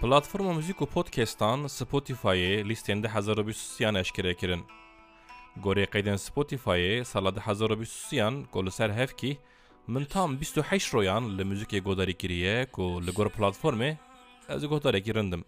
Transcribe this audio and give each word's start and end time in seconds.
Platforma 0.00 0.52
Müzik 0.52 0.82
u 0.82 0.86
Podcast'tan 0.86 1.66
Spotify'e 1.66 2.68
listende 2.68 3.06
1500-yan 3.06 3.94
eşkere 3.94 4.34
kirin. 4.34 4.64
Gore 5.56 5.86
qeydin 5.86 6.16
Spotify'e 6.16 7.04
salad 7.04 7.36
1500-yan 7.36 8.44
kolu 8.44 8.70
ser 8.70 8.90
hev 8.90 9.06
ki 9.06 9.38
min 9.86 10.04
tam 10.04 10.38
28 10.40 10.94
royan 10.94 11.38
li 11.38 11.44
müzike 11.44 11.78
godari 11.78 12.14
kiriye 12.14 12.66
ku 12.72 12.82
li 13.06 13.12
gor 13.12 13.28
platforme 13.28 13.98
ez 14.48 14.66
godari 14.66 15.02
kirindim. 15.02 15.44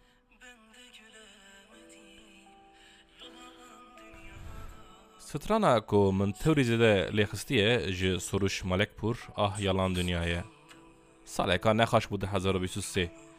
Strana 5.19 5.80
ku 5.80 6.12
min 6.12 6.32
tevrizide 6.32 7.11
lehistiye 7.16 7.93
ji 7.93 8.21
Suruş 8.21 8.64
Malekpur 8.64 9.29
ah 9.37 9.61
yalan 9.61 9.95
dünyaya. 9.95 10.45
Saleka 11.25 11.75
ne 11.75 11.84
xaş 11.84 12.11
bu 12.11 12.21
1503. 12.21 13.31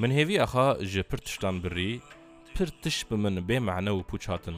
من 0.00 0.10
هێوی 0.18 0.40
ئەخا 0.42 0.68
ژە 0.90 1.02
پر 1.10 1.18
تشتان 1.26 1.56
بڕی 1.62 1.92
پر 2.54 2.68
تش 2.82 2.98
ب 3.08 3.10
من 3.14 3.36
بێمەعنە 3.48 3.92
و 3.94 4.06
پوچ 4.08 4.24
هاتن 4.30 4.56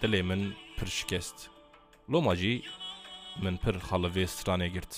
دلێ 0.00 0.20
من 0.28 0.42
پر 0.76 0.88
شکست 0.98 1.38
لۆماجی 2.12 2.56
من 3.42 3.54
پر 3.62 3.74
خەڵەوێ 3.86 4.24
سترانێ 4.34 4.68
گرت. 4.74 4.94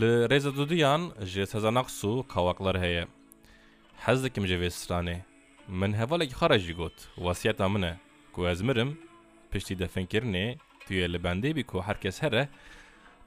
Li 0.00 0.26
rêza 0.30 0.50
duduyan 0.56 1.02
ji 1.30 1.42
Sezenaqs 1.46 1.98
û 2.10 2.12
kawaklar 2.32 2.76
heye. 2.84 3.04
Hez 4.04 4.18
dikim 4.24 4.44
ji 4.46 4.56
vê 4.62 4.70
stranê. 4.78 5.16
Min 5.68 5.92
hevalekî 5.92 6.34
re 6.50 6.58
jî 6.58 6.74
got. 6.74 6.96
Wasiyeta 7.16 7.68
min 7.68 7.82
e 7.82 7.92
ku 8.32 8.46
ez 8.48 8.60
mirim 8.62 8.98
piştî 9.50 9.74
defînkirinê 9.82 10.58
tu 10.86 10.94
yê 10.94 11.06
li 11.12 11.18
bendê 11.24 11.62
ku 11.70 11.82
herkes 11.82 12.22
here 12.22 12.48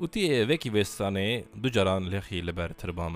û 0.01 0.07
tu 0.11 0.19
yê 0.19 0.47
vekî 0.49 0.69
vê 0.75 0.83
stranê 0.91 2.55
ber 2.57 2.73
tirba. 2.73 3.07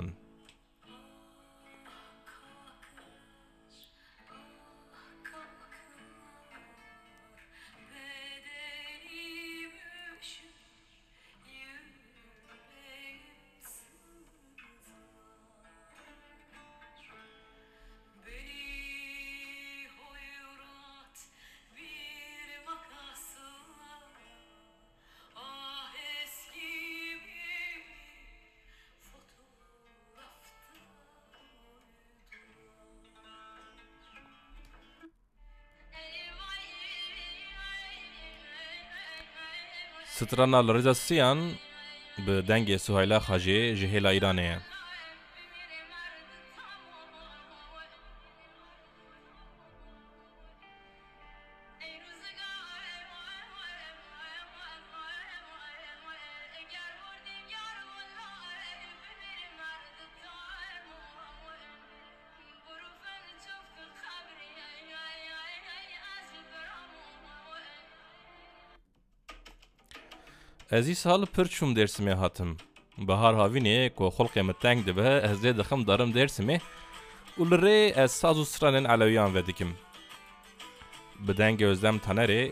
Strana 40.22 40.60
li 40.62 40.72
rêza 40.78 40.94
siyan 41.06 41.40
bi 42.26 42.36
dengê 42.50 42.78
Suheyla 42.86 43.18
Xajê 43.28 43.60
ji 43.80 43.88
hêla 43.94 44.12
Îranê 44.18 44.46
ye. 44.52 44.58
Ez 70.72 70.88
î 70.90 70.96
sal 70.96 71.26
pir 71.26 71.46
çûm 71.56 71.76
Dêrsimê 71.76 72.14
hatim. 72.14 72.58
Bihar 72.98 73.34
havînê 73.34 73.90
ku 73.98 74.04
xulqê 74.18 74.42
min 74.48 74.56
teng 74.64 74.80
dibe 74.88 75.10
ez 75.30 75.38
dê 75.44 75.52
dixim 75.60 75.82
darim 75.88 76.12
Dêrsimê 76.18 76.58
û 77.40 77.42
li 77.50 77.58
rê 77.66 77.80
ez 78.04 78.12
saz 78.12 78.38
û 78.44 78.46
stranên 78.54 78.86
elewiyan 78.94 79.36
vedikim. 79.36 79.72
Bi 81.26 81.32
dengê 81.40 81.66
Özlem 81.66 81.98
Tanerê 82.06 82.52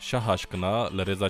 şah 0.00 0.28
aşkına 0.28 0.74
li 0.96 1.02
rêza 1.08 1.28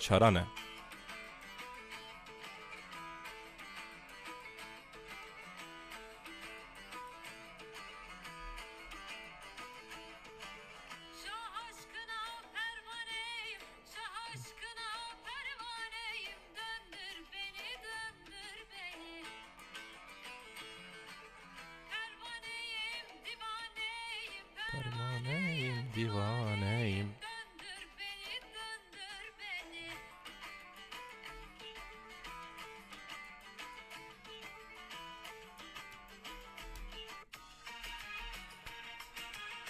Divaneyim. 25.97 27.09
Döndür 27.23 27.87
beni, 27.99 28.37
döndür 28.55 29.33
beni. 29.39 29.89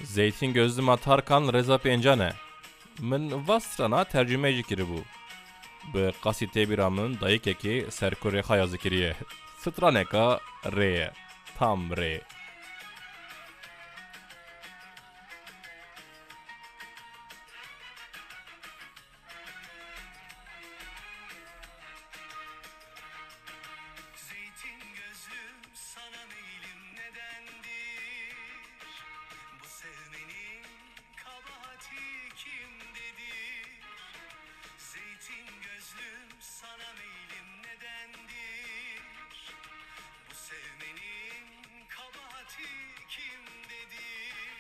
Zeytin 0.02 0.52
gözlüm 0.52 0.88
atarkan 0.88 1.52
Reza 1.52 1.78
Pencane. 1.78 2.32
Min 2.98 3.48
vastrana 3.48 4.04
tercüme 4.04 4.52
jî 4.52 4.62
kiribû. 4.62 5.00
Bi 5.94 6.12
qasî 6.22 6.46
têbîra 6.46 6.90
min 6.90 7.14
dayîkekê 7.20 7.86
serkurê 7.90 8.42
xaya 8.42 8.66
zikiriye. 8.66 9.16
Straneka 9.58 10.40
rê 10.64 10.90
ye. 10.98 11.12
Tam 11.58 11.90
rê. 11.90 12.35
Sana 36.46 36.92
meylim 36.98 37.62
nedendir? 37.62 39.02
Bu 40.30 40.34
sevmenin 40.34 41.86
kabahati 41.88 42.68
kimdedir? 43.08 44.54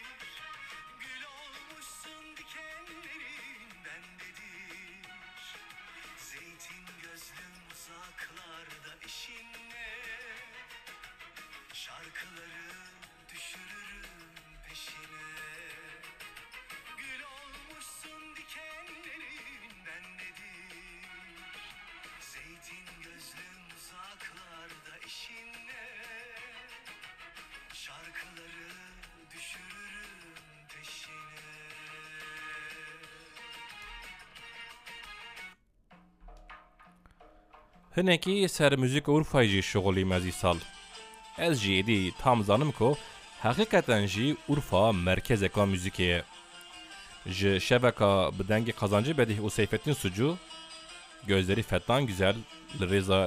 Gül 1.00 1.22
olmuşsun 1.22 2.36
dikenlerin 2.36 3.70
bendedir. 3.84 5.06
Zeytin 6.18 6.86
gözlüm 7.02 7.56
uzaklarda 7.72 9.04
eşinle 9.04 9.96
Şarkıları 11.72 12.65
Hinekî 37.96 38.48
ser 38.48 38.76
müzik 38.76 39.06
Urfayê 39.08 39.46
jî 39.52 39.62
şixulî 39.70 40.04
mezî 40.12 40.32
sal. 40.32 40.58
Ez 41.38 41.54
jî 41.62 41.72
êdî 41.80 42.12
tam 42.22 42.38
zanim 42.48 42.70
ku 42.78 42.96
heqîqeten 43.44 44.06
jî 44.06 44.36
Urfa 44.48 44.92
merkezeka 44.92 45.62
müzikê 45.72 46.02
ye. 46.02 46.22
Ji 47.26 47.60
şebeka 47.60 48.30
bi 48.36 48.42
dengê 48.50 48.72
kazancı 48.72 49.18
bedih 49.18 49.38
û 49.38 49.50
Seyfettin 49.50 49.92
Sucu 49.92 50.36
gözleri 51.26 51.62
fettan 51.62 52.06
güzel 52.06 52.36
li 52.80 52.84
rêza. 52.92 53.20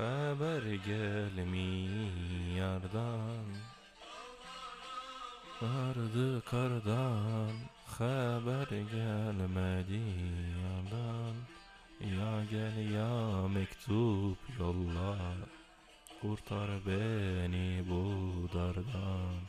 Haber 0.00 0.64
gelmiyordan. 0.86 1.46
Vardı 5.62 6.42
kardan 6.50 7.52
Haber 7.86 8.68
gelmedi 8.68 10.02
yandan 10.62 11.34
Ya 12.00 12.44
gel 12.50 12.76
ya 12.92 13.48
mektup 13.48 14.38
yolla 14.58 15.16
Kurtar 16.20 16.70
beni 16.86 17.84
bu 17.90 18.04
dardan. 18.54 19.40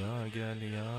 Ya 0.00 0.28
gel 0.28 0.62
ya 0.72 0.92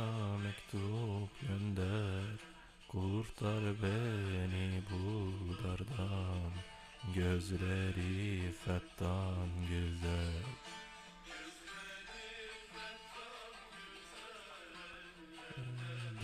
mektup 0.44 1.30
gönder 1.42 2.49
Kurtar 2.92 3.64
beni 3.82 4.82
bu 4.90 5.34
dardan. 5.64 6.52
Gözleri 7.16 8.52
fettan 8.66 9.50
güzel. 9.70 10.44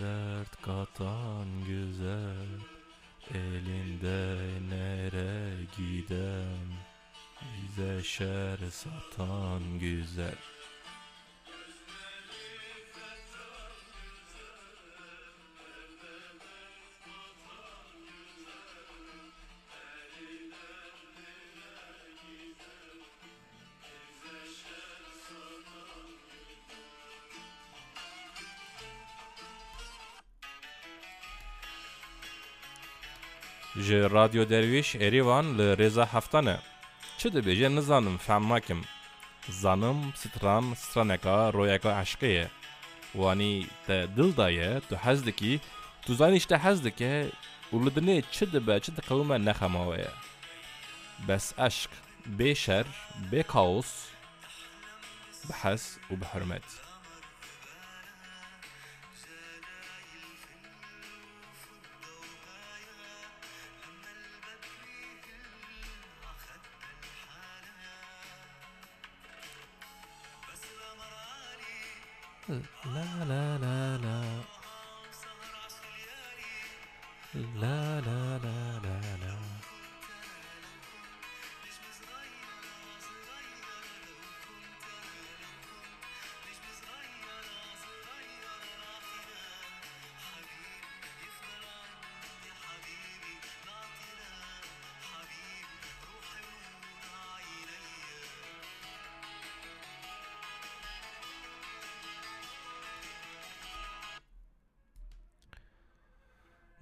Dert 0.00 0.62
katan 0.62 1.64
güzel 1.66 2.60
Elinde 3.34 4.36
nere 4.70 5.50
giden? 5.76 6.68
Bize 7.42 8.02
şer 8.02 8.58
satan 8.70 9.78
güzel 9.78 10.55
ji 33.80 34.10
Radyo 34.10 34.48
Derviş 34.48 34.94
Erivan 34.94 35.58
li 35.58 35.62
rêza 35.62 36.06
heftane. 36.06 36.56
Çi 37.18 37.28
dibêje 37.28 37.76
nizanim 37.76 38.18
fehm 38.18 38.48
nakim. 38.48 38.80
Zanim 39.48 39.98
stran 40.14 40.74
straneka 40.74 41.52
royeka 41.52 41.90
eşqê 42.02 42.26
ye. 42.26 42.48
Wanî 43.12 43.66
te 43.86 44.06
dil 44.16 44.36
da 44.36 44.50
ye 44.50 44.80
tu 44.88 44.96
hez 44.96 45.26
dikî 45.26 45.60
tu 46.06 46.14
zanî 46.14 46.40
ji 46.40 46.48
te 46.48 46.56
hez 46.58 46.84
dike 46.84 47.30
û 47.72 47.76
li 47.84 47.90
dinê 47.96 48.22
çi 48.32 48.52
dibe 48.52 48.80
çi 48.80 48.96
diqewime 48.96 49.44
nexemawe 49.44 49.98
ye. 49.98 50.10
Bes 51.28 51.52
eşq, 51.58 51.90
bê 52.38 52.54
şer, 52.54 52.86
bê 53.32 53.42
kaos, 53.42 53.90
bi 55.48 55.52
hez 55.62 55.98
û 56.10 56.20
bi 56.20 56.26
hürmet. 56.34 56.85
لا 72.48 73.24
لا 73.24 73.58
لا 73.58 73.98
لا 73.98 74.22
لا 77.60 77.95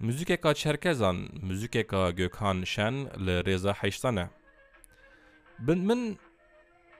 Müzikeka 0.05 0.53
Çerkezan, 0.53 1.29
müzikeka 1.41 2.11
Gökhan 2.11 2.63
Şen 2.63 2.93
li 3.25 3.31
rêza 3.47 3.73
heştane. 3.73 4.29
Bin 5.59 5.77
min 5.77 6.19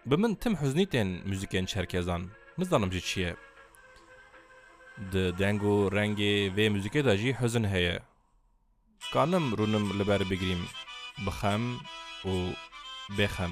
bi 0.06 0.18
min 0.18 0.36
tim 0.36 0.56
huznîtên 0.56 1.08
müzikên 1.30 1.66
Çerkezan. 1.66 2.22
Nizanim 2.58 2.92
jî 2.92 3.02
çi 3.02 3.20
ye. 3.22 3.36
Di 5.12 5.24
deng 5.40 5.62
û 5.62 5.76
rengê 5.98 6.56
vê 6.56 6.66
müzikê 6.76 7.06
de 7.06 7.18
jî 7.18 7.34
huzn 7.34 7.64
heye. 7.64 8.00
Kanim 9.14 9.46
rûnim 9.58 9.86
li 10.00 10.08
ber 10.08 10.22
bigirîm 10.30 10.64
bi 11.26 11.32
xem 11.42 11.64
û 12.32 12.34
bêxem. 13.18 13.52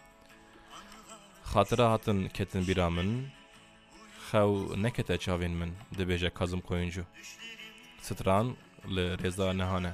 Xatira 1.53 1.91
hatin 1.91 2.19
ketin 2.37 2.63
bîra 2.67 2.89
min, 2.89 3.09
xew 4.27 4.51
nekete 4.83 5.15
çavên 5.23 5.53
min 5.59 5.71
dibêje 5.97 6.29
Kazım 6.29 6.61
Koyuncu. 6.61 7.03
Stran 8.01 8.47
li 8.95 9.05
rêza 9.21 9.57
nehane. 9.57 9.93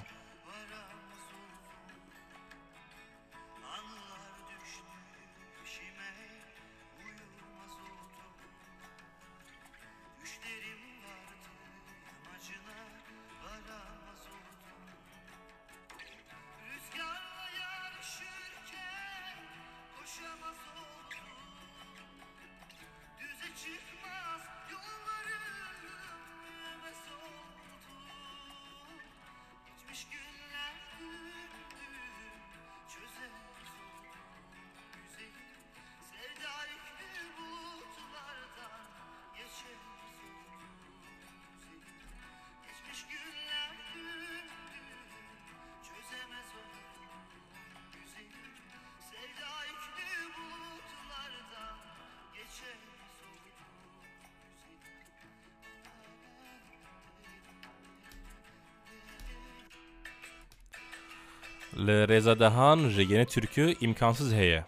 Le 61.77 62.07
Reza 62.07 62.39
Dehan 62.39 62.77
yeni 62.79 63.25
türkü 63.25 63.75
imkansız 63.81 64.33
heye. 64.33 64.65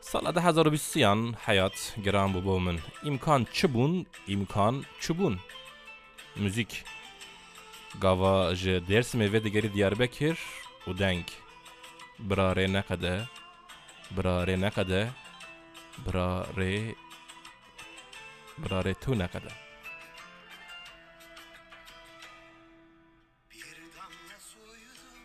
Salada 0.00 0.44
hazar 0.44 0.72
bisyan 0.72 1.32
hayat 1.32 1.96
geran 2.04 2.34
bu 2.34 2.44
bomun. 2.44 2.78
İmkan 3.04 3.46
çubun, 3.52 4.06
imkan 4.28 4.84
çubun. 5.00 5.38
Müzik. 6.36 6.84
Gava 8.00 8.54
je 8.54 8.88
Dersim 8.88 9.20
ve 9.20 9.44
de 9.44 9.48
geri 9.48 9.74
Diyarbakır 9.74 10.38
udenk. 10.86 11.26
Brare 12.18 12.72
ne 12.72 12.82
kadar? 12.82 13.20
Brare 14.10 14.60
ne 14.60 14.70
kadar? 14.70 15.06
Brare 16.06 16.94
Brare 18.58 18.94
tu 18.94 19.18
ne 19.18 19.28
kadar? 19.28 19.66
Bir 23.50 23.76
damla 23.96 24.40
suydu 24.40 25.15